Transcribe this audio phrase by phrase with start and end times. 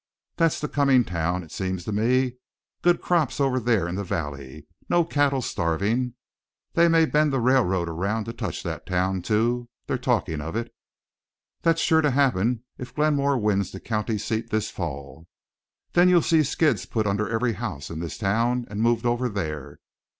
[0.37, 2.37] That's the comin' town, it seems to me;
[2.81, 6.15] good crops over there in the valley, no cattle starvin'.
[6.73, 10.73] They may bend the railroad around to touch that town, too they're talkin' of it.
[11.61, 15.27] That's sure to happen if Glenmore wins the county seat this fall.
[15.93, 19.77] Then you'll see skids put under every house in this town and moved over there.